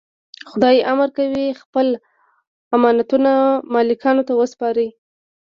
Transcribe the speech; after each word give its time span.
خدای 0.49 0.77
امر 0.91 1.09
کوي 1.17 1.47
خپل 1.61 1.87
امانتونه 2.75 3.31
مالکانو 3.73 4.23
ته 4.27 4.33
وسپارئ. 4.35 4.89